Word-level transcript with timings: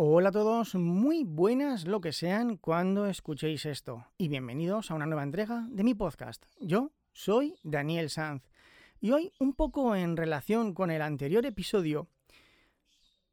Hola 0.00 0.28
a 0.28 0.32
todos, 0.32 0.76
muy 0.76 1.24
buenas 1.24 1.84
lo 1.84 2.00
que 2.00 2.12
sean 2.12 2.56
cuando 2.56 3.06
escuchéis 3.06 3.66
esto 3.66 4.06
y 4.16 4.28
bienvenidos 4.28 4.92
a 4.92 4.94
una 4.94 5.06
nueva 5.06 5.24
entrega 5.24 5.66
de 5.70 5.82
mi 5.82 5.94
podcast. 5.94 6.44
Yo 6.60 6.92
soy 7.12 7.56
Daniel 7.64 8.08
Sanz 8.08 8.44
y 9.00 9.10
hoy 9.10 9.32
un 9.40 9.54
poco 9.54 9.96
en 9.96 10.16
relación 10.16 10.72
con 10.72 10.92
el 10.92 11.02
anterior 11.02 11.44
episodio 11.44 12.06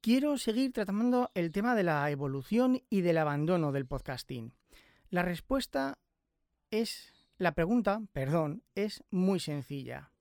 quiero 0.01 0.39
seguir 0.39 0.73
tratando 0.73 1.29
el 1.35 1.51
tema 1.51 1.75
de 1.75 1.83
la 1.83 2.09
evolución 2.09 2.81
y 2.89 3.01
del 3.01 3.19
abandono 3.19 3.71
del 3.71 3.85
podcasting. 3.85 4.51
La 5.11 5.21
respuesta 5.21 5.99
es, 6.71 7.13
la 7.37 7.51
pregunta, 7.51 8.01
perdón, 8.11 8.63
es 8.73 9.03
muy 9.11 9.39
sencilla. 9.39 10.13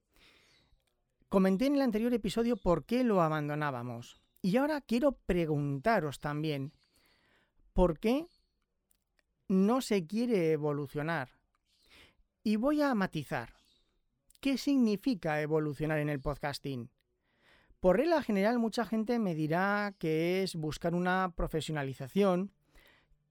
Comenté 1.31 1.65
en 1.65 1.77
el 1.77 1.81
anterior 1.81 2.13
episodio 2.13 2.59
por 2.59 2.85
qué 2.85 3.03
lo 3.03 3.23
abandonábamos. 3.23 4.24
Y 4.45 4.59
ahora 4.59 4.83
quiero 4.83 5.13
preguntaros 5.13 6.21
también, 6.21 6.75
¿por 7.73 7.99
qué 7.99 8.27
no 9.49 9.81
se 9.81 10.07
quiere 10.07 10.53
evolucionar? 10.53 11.31
Y 12.43 12.57
voy 12.57 12.83
a 12.83 12.95
matizar. 12.95 13.55
¿Qué 14.43 14.59
significa 14.59 15.41
evolucionar 15.41 15.99
en 15.99 16.11
el 16.11 16.21
podcasting? 16.21 16.91
Por 17.81 17.97
regla 17.97 18.23
general, 18.23 18.59
mucha 18.59 18.85
gente 18.85 19.19
me 19.19 19.35
dirá 19.35 19.95
que 19.99 20.43
es 20.43 20.57
buscar 20.57 20.95
una 20.95 21.33
profesionalización, 21.35 22.53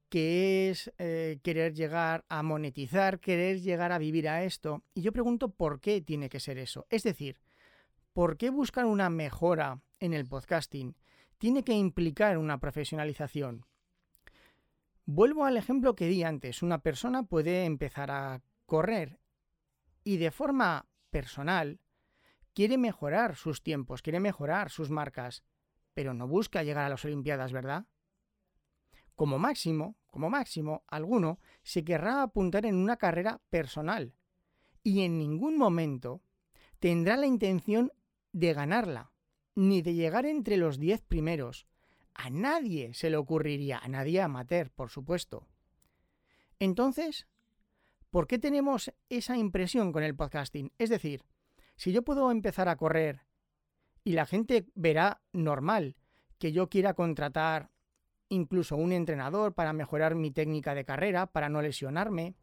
que 0.09 0.71
es 0.71 0.91
eh, 0.97 1.37
querer 1.43 1.75
llegar 1.75 2.25
a 2.27 2.41
monetizar, 2.41 3.19
querer 3.19 3.61
llegar 3.61 3.91
a 3.91 3.99
vivir 3.99 4.27
a 4.27 4.43
esto. 4.45 4.83
Y 4.95 5.03
yo 5.03 5.13
pregunto 5.13 5.49
por 5.49 5.79
qué 5.79 6.01
tiene 6.01 6.27
que 6.27 6.39
ser 6.39 6.57
eso. 6.57 6.87
Es 6.89 7.03
decir, 7.03 7.39
¿por 8.13 8.35
qué 8.35 8.49
buscar 8.49 8.85
una 8.85 9.11
mejora 9.11 9.79
en 9.99 10.15
el 10.15 10.25
podcasting? 10.25 10.95
Tiene 11.43 11.65
que 11.65 11.73
implicar 11.73 12.37
una 12.37 12.61
profesionalización. 12.61 13.65
Vuelvo 15.03 15.43
al 15.43 15.57
ejemplo 15.57 15.93
que 15.93 16.07
di 16.07 16.23
antes. 16.23 16.63
Una 16.63 16.77
persona 16.77 17.23
puede 17.23 17.65
empezar 17.65 18.11
a 18.11 18.41
correr 18.65 19.19
y 20.05 20.15
de 20.15 20.31
forma 20.31 20.87
personal 21.09 21.81
quiere 22.53 22.77
mejorar 22.77 23.35
sus 23.35 23.61
tiempos, 23.61 24.01
quiere 24.01 24.21
mejorar 24.21 24.69
sus 24.69 24.89
marcas, 24.89 25.43
pero 25.93 26.13
no 26.13 26.29
busca 26.29 26.63
llegar 26.63 26.85
a 26.85 26.89
las 26.89 27.03
Olimpiadas, 27.03 27.51
¿verdad? 27.51 27.87
Como 29.13 29.37
máximo, 29.37 29.97
como 30.11 30.29
máximo, 30.29 30.85
alguno 30.87 31.41
se 31.61 31.83
querrá 31.83 32.21
apuntar 32.21 32.65
en 32.65 32.75
una 32.75 32.95
carrera 32.95 33.41
personal 33.49 34.15
y 34.81 35.01
en 35.01 35.17
ningún 35.17 35.57
momento 35.57 36.21
tendrá 36.79 37.17
la 37.17 37.25
intención 37.25 37.91
de 38.31 38.53
ganarla 38.53 39.12
ni 39.55 39.81
de 39.81 39.93
llegar 39.93 40.25
entre 40.25 40.57
los 40.57 40.79
diez 40.79 41.01
primeros. 41.01 41.67
A 42.13 42.29
nadie 42.29 42.93
se 42.93 43.09
le 43.09 43.17
ocurriría, 43.17 43.79
a 43.79 43.87
nadie 43.87 44.21
amateur, 44.21 44.69
por 44.69 44.89
supuesto. 44.89 45.47
Entonces, 46.59 47.27
¿por 48.09 48.27
qué 48.27 48.39
tenemos 48.39 48.93
esa 49.09 49.37
impresión 49.37 49.91
con 49.91 50.03
el 50.03 50.15
podcasting? 50.15 50.71
Es 50.77 50.89
decir, 50.89 51.23
si 51.75 51.91
yo 51.91 52.03
puedo 52.03 52.31
empezar 52.31 52.69
a 52.69 52.75
correr 52.75 53.21
y 54.03 54.13
la 54.13 54.25
gente 54.25 54.65
verá 54.75 55.21
normal 55.31 55.95
que 56.37 56.51
yo 56.51 56.69
quiera 56.69 56.93
contratar 56.93 57.71
incluso 58.29 58.75
un 58.75 58.91
entrenador 58.91 59.53
para 59.53 59.73
mejorar 59.73 60.15
mi 60.15 60.31
técnica 60.31 60.75
de 60.75 60.85
carrera, 60.85 61.27
para 61.27 61.49
no 61.49 61.61
lesionarme, 61.61 62.35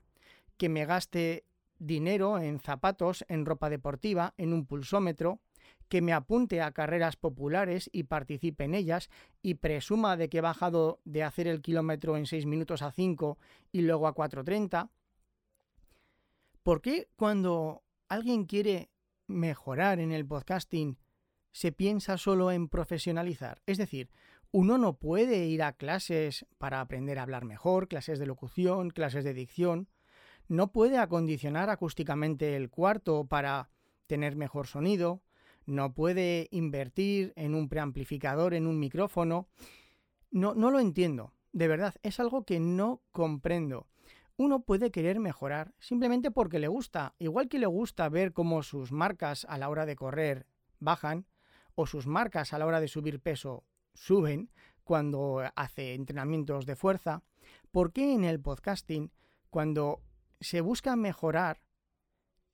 que 0.56 0.68
me 0.68 0.84
gaste 0.86 1.44
dinero 1.78 2.38
en 2.38 2.60
zapatos, 2.60 3.24
en 3.28 3.46
ropa 3.46 3.70
deportiva, 3.70 4.34
en 4.36 4.52
un 4.52 4.66
pulsómetro, 4.66 5.40
que 5.90 6.00
me 6.00 6.12
apunte 6.12 6.62
a 6.62 6.70
carreras 6.70 7.16
populares 7.16 7.90
y 7.92 8.04
participe 8.04 8.64
en 8.64 8.74
ellas 8.74 9.10
y 9.42 9.54
presuma 9.54 10.16
de 10.16 10.28
que 10.28 10.38
he 10.38 10.40
bajado 10.40 11.00
de 11.04 11.24
hacer 11.24 11.48
el 11.48 11.60
kilómetro 11.60 12.16
en 12.16 12.26
6 12.26 12.46
minutos 12.46 12.80
a 12.80 12.92
5 12.92 13.36
y 13.72 13.82
luego 13.82 14.06
a 14.06 14.14
4.30. 14.14 14.88
¿Por 16.62 16.80
qué 16.80 17.08
cuando 17.16 17.82
alguien 18.08 18.44
quiere 18.44 18.88
mejorar 19.26 19.98
en 19.98 20.12
el 20.12 20.24
podcasting 20.24 20.96
se 21.50 21.72
piensa 21.72 22.16
solo 22.16 22.52
en 22.52 22.68
profesionalizar? 22.68 23.60
Es 23.66 23.76
decir, 23.76 24.10
uno 24.52 24.78
no 24.78 24.94
puede 24.94 25.46
ir 25.46 25.64
a 25.64 25.72
clases 25.72 26.46
para 26.58 26.80
aprender 26.80 27.18
a 27.18 27.22
hablar 27.22 27.44
mejor, 27.44 27.88
clases 27.88 28.20
de 28.20 28.26
locución, 28.26 28.90
clases 28.90 29.24
de 29.24 29.34
dicción, 29.34 29.88
no 30.46 30.70
puede 30.70 30.98
acondicionar 30.98 31.68
acústicamente 31.68 32.54
el 32.54 32.70
cuarto 32.70 33.24
para 33.24 33.70
tener 34.06 34.36
mejor 34.36 34.68
sonido, 34.68 35.22
no 35.66 35.94
puede 35.94 36.48
invertir 36.50 37.32
en 37.36 37.54
un 37.54 37.68
preamplificador, 37.68 38.54
en 38.54 38.66
un 38.66 38.78
micrófono. 38.78 39.48
No, 40.30 40.54
no 40.54 40.70
lo 40.70 40.80
entiendo. 40.80 41.34
De 41.52 41.68
verdad, 41.68 41.94
es 42.02 42.20
algo 42.20 42.44
que 42.44 42.60
no 42.60 43.02
comprendo. 43.12 43.88
Uno 44.36 44.62
puede 44.62 44.90
querer 44.90 45.20
mejorar 45.20 45.74
simplemente 45.78 46.30
porque 46.30 46.58
le 46.58 46.68
gusta, 46.68 47.14
igual 47.18 47.48
que 47.48 47.58
le 47.58 47.66
gusta 47.66 48.08
ver 48.08 48.32
cómo 48.32 48.62
sus 48.62 48.90
marcas 48.90 49.44
a 49.48 49.58
la 49.58 49.68
hora 49.68 49.84
de 49.84 49.96
correr 49.96 50.46
bajan 50.78 51.26
o 51.74 51.86
sus 51.86 52.06
marcas 52.06 52.52
a 52.52 52.58
la 52.58 52.66
hora 52.66 52.80
de 52.80 52.88
subir 52.88 53.20
peso 53.20 53.64
suben 53.94 54.50
cuando 54.82 55.42
hace 55.56 55.94
entrenamientos 55.94 56.66
de 56.66 56.76
fuerza. 56.76 57.22
¿Por 57.70 57.92
qué 57.92 58.14
en 58.14 58.24
el 58.24 58.40
podcasting, 58.40 59.12
cuando 59.50 60.02
se 60.40 60.60
busca 60.60 60.96
mejorar, 60.96 61.60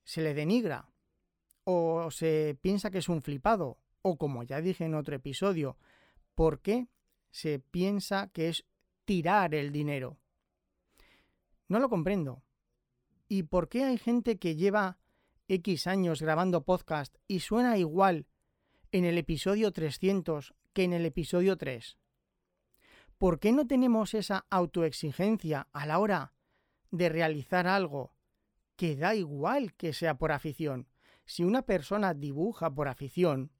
se 0.03 0.21
le 0.21 0.33
denigra? 0.33 0.89
O 1.69 2.11
se 2.11 2.57
piensa 2.61 2.91
que 2.91 2.99
es 2.99 3.09
un 3.09 3.21
flipado, 3.21 3.77
o 4.01 4.17
como 4.17 4.41
ya 4.43 4.61
dije 4.61 4.85
en 4.85 4.95
otro 4.95 5.17
episodio, 5.17 5.75
¿por 6.33 6.61
qué 6.61 6.87
se 7.29 7.59
piensa 7.59 8.29
que 8.31 8.47
es 8.47 8.65
tirar 9.03 9.53
el 9.53 9.73
dinero? 9.73 10.17
No 11.67 11.79
lo 11.79 11.89
comprendo. 11.89 12.41
¿Y 13.27 13.43
por 13.43 13.67
qué 13.67 13.83
hay 13.83 13.97
gente 13.97 14.37
que 14.37 14.55
lleva 14.55 14.97
X 15.49 15.87
años 15.87 16.21
grabando 16.21 16.63
podcast 16.63 17.17
y 17.27 17.41
suena 17.41 17.77
igual 17.77 18.27
en 18.93 19.03
el 19.03 19.17
episodio 19.17 19.73
300 19.73 20.53
que 20.71 20.85
en 20.85 20.93
el 20.93 21.05
episodio 21.05 21.57
3? 21.57 21.97
¿Por 23.17 23.41
qué 23.41 23.51
no 23.51 23.67
tenemos 23.67 24.13
esa 24.13 24.45
autoexigencia 24.49 25.67
a 25.73 25.85
la 25.85 25.99
hora 25.99 26.33
de 26.91 27.09
realizar 27.09 27.67
algo 27.67 28.13
que 28.77 28.95
da 28.95 29.15
igual 29.15 29.73
que 29.73 29.91
sea 29.91 30.17
por 30.17 30.31
afición? 30.31 30.87
Si 31.27 31.43
una 31.43 31.61
persona 31.61 32.13
dibuja 32.13 32.73
por 32.73 32.87
afición, 32.87 33.51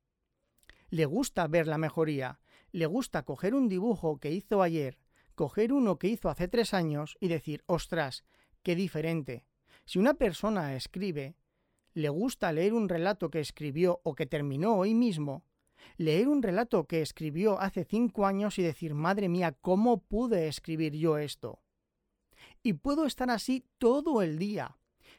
le 0.89 1.05
gusta 1.05 1.47
ver 1.47 1.67
la 1.67 1.78
mejoría, 1.78 2.39
le 2.72 2.85
gusta 2.85 3.23
coger 3.23 3.53
un 3.53 3.67
dibujo 3.67 4.19
que 4.19 4.31
hizo 4.31 4.61
ayer, 4.61 4.97
coger 5.35 5.73
uno 5.73 6.00
que 6.00 6.07
hizo 6.07 6.29
hace 6.29 6.47
tres 6.47 6.73
años 6.73 7.17
y 7.19 7.27
decir, 7.27 7.63
ostras, 7.67 8.23
qué 8.63 8.73
diferente. 8.75 9.45
Si 9.83 10.00
una 10.00 10.13
persona 10.13 10.75
escribe, 10.75 11.35
le 11.94 12.07
gusta 12.07 12.53
leer 12.53 12.73
un 12.73 12.88
relato 12.88 13.29
que 13.29 13.41
escribió 13.41 14.00
o 14.03 14.16
que 14.16 14.25
terminó 14.25 14.77
hoy 14.77 14.94
mismo, 14.94 15.44
leer 15.97 16.29
un 16.29 16.41
relato 16.41 16.88
que 16.88 17.01
escribió 17.01 17.59
hace 17.59 17.83
cinco 17.83 18.25
años 18.25 18.57
y 18.59 18.63
decir, 18.63 18.94
madre 18.94 19.27
mía, 19.27 19.51
¿cómo 19.51 20.01
pude 20.03 20.47
escribir 20.47 20.94
yo 20.95 21.17
esto? 21.17 21.61
Y 22.63 22.73
puedo 22.73 23.06
estar 23.06 23.29
así 23.29 23.66
todo 23.77 24.22
el 24.22 24.39
día, 24.39 24.77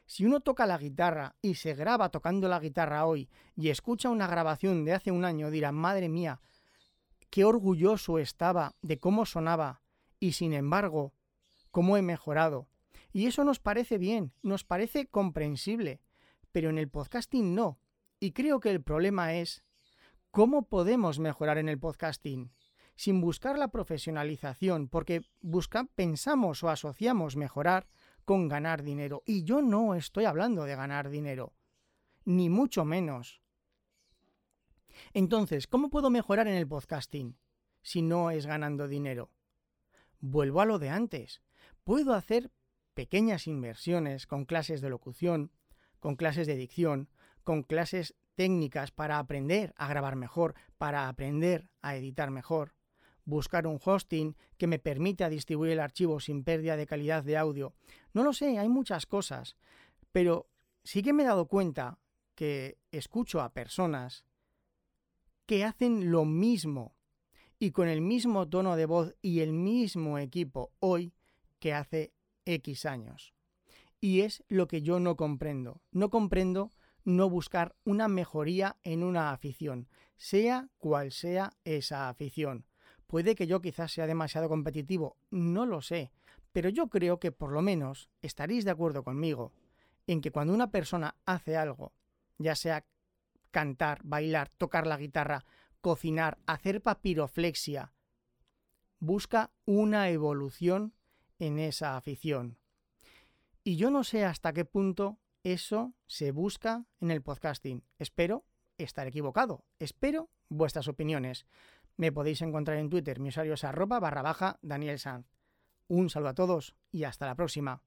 si 0.09 0.25
uno 0.25 0.39
toca 0.39 0.65
la 0.65 0.79
guitarra 0.79 1.35
y 1.39 1.53
se 1.53 1.75
graba 1.75 2.09
tocando 2.09 2.49
la 2.49 2.59
guitarra 2.59 3.05
hoy 3.05 3.29
y 3.55 3.69
escucha 3.69 4.09
una 4.09 4.25
grabación 4.25 4.83
de 4.83 4.93
hace 4.93 5.11
un 5.11 5.23
año, 5.23 5.51
dirá, 5.51 5.71
madre 5.71 6.09
mía, 6.09 6.41
qué 7.29 7.45
orgulloso 7.45 8.17
estaba 8.17 8.75
de 8.81 8.97
cómo 8.99 9.27
sonaba 9.27 9.83
y 10.19 10.31
sin 10.31 10.53
embargo, 10.53 11.13
cómo 11.69 11.95
he 11.95 12.01
mejorado. 12.01 12.67
Y 13.13 13.27
eso 13.27 13.43
nos 13.43 13.59
parece 13.59 13.99
bien, 13.99 14.33
nos 14.41 14.63
parece 14.63 15.05
comprensible, 15.05 16.01
pero 16.51 16.71
en 16.71 16.79
el 16.79 16.89
podcasting 16.89 17.53
no. 17.53 17.79
Y 18.19 18.31
creo 18.31 18.59
que 18.59 18.71
el 18.71 18.81
problema 18.81 19.35
es 19.35 19.63
cómo 20.31 20.67
podemos 20.67 21.19
mejorar 21.19 21.59
en 21.59 21.69
el 21.69 21.77
podcasting 21.77 22.51
sin 22.95 23.21
buscar 23.21 23.59
la 23.59 23.67
profesionalización, 23.67 24.89
porque 24.89 25.21
busca, 25.39 25.85
pensamos 25.93 26.63
o 26.63 26.69
asociamos 26.69 27.35
mejorar 27.35 27.87
con 28.29 28.47
ganar 28.47 28.83
dinero. 28.83 29.23
Y 29.25 29.43
yo 29.43 29.63
no 29.63 29.95
estoy 29.95 30.25
hablando 30.25 30.65
de 30.65 30.75
ganar 30.75 31.09
dinero, 31.09 31.55
ni 32.25 32.47
mucho 32.47 32.85
menos. 32.85 33.41
Entonces, 35.15 35.65
¿cómo 35.65 35.89
puedo 35.89 36.11
mejorar 36.11 36.47
en 36.47 36.53
el 36.53 36.67
podcasting 36.67 37.39
si 37.81 38.03
no 38.03 38.29
es 38.29 38.45
ganando 38.45 38.87
dinero? 38.87 39.31
Vuelvo 40.19 40.61
a 40.61 40.67
lo 40.67 40.77
de 40.77 40.89
antes. 40.89 41.41
Puedo 41.83 42.13
hacer 42.13 42.51
pequeñas 42.93 43.47
inversiones 43.47 44.27
con 44.27 44.45
clases 44.45 44.79
de 44.81 44.91
locución, 44.91 45.51
con 45.99 46.15
clases 46.15 46.45
de 46.45 46.55
dicción, 46.55 47.09
con 47.43 47.63
clases 47.63 48.13
técnicas 48.35 48.91
para 48.91 49.17
aprender 49.17 49.73
a 49.75 49.87
grabar 49.87 50.15
mejor, 50.15 50.53
para 50.77 51.09
aprender 51.09 51.67
a 51.81 51.95
editar 51.95 52.29
mejor 52.29 52.75
buscar 53.29 53.67
un 53.67 53.79
hosting 53.83 54.35
que 54.57 54.67
me 54.67 54.79
permita 54.79 55.29
distribuir 55.29 55.71
el 55.71 55.79
archivo 55.79 56.19
sin 56.19 56.43
pérdida 56.43 56.75
de 56.75 56.87
calidad 56.87 57.23
de 57.23 57.37
audio. 57.37 57.73
No 58.13 58.23
lo 58.23 58.33
sé, 58.33 58.57
hay 58.57 58.69
muchas 58.69 59.05
cosas, 59.05 59.55
pero 60.11 60.49
sí 60.83 61.03
que 61.03 61.13
me 61.13 61.23
he 61.23 61.27
dado 61.27 61.47
cuenta 61.47 61.99
que 62.35 62.77
escucho 62.91 63.41
a 63.41 63.53
personas 63.53 64.25
que 65.45 65.63
hacen 65.63 66.11
lo 66.11 66.25
mismo 66.25 66.95
y 67.59 67.71
con 67.71 67.87
el 67.87 68.01
mismo 68.01 68.47
tono 68.47 68.75
de 68.75 68.85
voz 68.85 69.15
y 69.21 69.41
el 69.41 69.51
mismo 69.51 70.17
equipo 70.17 70.71
hoy 70.79 71.13
que 71.59 71.73
hace 71.73 72.13
X 72.45 72.85
años. 72.85 73.33
Y 74.01 74.21
es 74.21 74.43
lo 74.47 74.67
que 74.67 74.81
yo 74.81 74.99
no 74.99 75.17
comprendo. 75.17 75.81
No 75.91 76.09
comprendo 76.09 76.71
no 77.03 77.29
buscar 77.29 77.75
una 77.83 78.07
mejoría 78.07 78.77
en 78.83 79.03
una 79.03 79.31
afición, 79.31 79.89
sea 80.15 80.69
cual 80.77 81.11
sea 81.11 81.53
esa 81.63 82.07
afición. 82.07 82.65
Puede 83.09 83.33
que 83.33 83.47
yo 83.47 83.59
quizás 83.59 83.91
sea 83.91 84.05
demasiado 84.05 84.49
competitivo, 84.49 85.17
no 85.31 85.65
lo 85.65 85.81
sé, 85.81 86.11
pero 86.51 86.69
yo 86.69 86.89
creo 86.89 87.19
que 87.19 87.31
por 87.31 87.51
lo 87.51 87.63
menos 87.63 88.11
estaréis 88.21 88.65
de 88.65 88.71
acuerdo 88.71 89.03
conmigo 89.03 89.51
en 90.05 90.21
que 90.21 90.29
cuando 90.29 90.53
una 90.53 90.69
persona 90.69 91.15
hace 91.25 91.57
algo, 91.57 91.91
ya 92.37 92.55
sea 92.55 92.85
cantar, 93.49 94.01
bailar, 94.03 94.49
tocar 94.49 94.85
la 94.85 94.95
guitarra, 94.95 95.43
cocinar, 95.81 96.37
hacer 96.45 96.83
papiroflexia, 96.83 97.93
busca 98.99 99.49
una 99.65 100.11
evolución 100.11 100.93
en 101.39 101.57
esa 101.57 101.97
afición. 101.97 102.59
Y 103.63 103.77
yo 103.77 103.89
no 103.89 104.03
sé 104.03 104.23
hasta 104.23 104.53
qué 104.53 104.65
punto 104.65 105.17
eso 105.43 105.95
se 106.05 106.29
busca 106.29 106.85
en 106.99 107.09
el 107.09 107.23
podcasting. 107.23 107.83
Espero 107.97 108.45
estar 108.77 109.07
equivocado. 109.07 109.65
Espero 109.79 110.29
vuestras 110.49 110.87
opiniones. 110.87 111.45
Me 111.99 112.13
podéis 112.13 112.41
encontrar 112.41 112.77
en 112.77 112.89
Twitter. 112.89 113.19
Mi 113.19 113.27
usuario 113.27 113.55
es 113.55 113.65
arroba 113.65 113.99
barra 113.99 114.21
baja 114.21 114.57
Daniel 114.61 114.99
Sanz. 114.99 115.27
Un 115.89 116.09
saludo 116.09 116.29
a 116.29 116.33
todos 116.33 116.73
y 116.93 117.03
hasta 117.03 117.25
la 117.25 117.35
próxima. 117.35 117.83